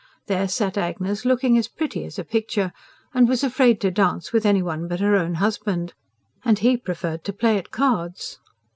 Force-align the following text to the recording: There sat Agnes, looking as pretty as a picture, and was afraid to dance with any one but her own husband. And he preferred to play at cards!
There 0.25 0.47
sat 0.47 0.79
Agnes, 0.79 1.25
looking 1.25 1.59
as 1.59 1.67
pretty 1.67 2.03
as 2.05 2.17
a 2.17 2.23
picture, 2.23 2.71
and 3.13 3.29
was 3.29 3.43
afraid 3.43 3.79
to 3.81 3.91
dance 3.91 4.33
with 4.33 4.47
any 4.47 4.63
one 4.63 4.87
but 4.87 4.99
her 4.99 5.15
own 5.15 5.35
husband. 5.35 5.93
And 6.43 6.57
he 6.57 6.75
preferred 6.75 7.23
to 7.25 7.33
play 7.33 7.59
at 7.59 7.69
cards! 7.69 8.39